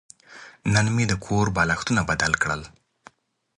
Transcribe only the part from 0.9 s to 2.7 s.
مې د کور بالښتونه بدله کړل.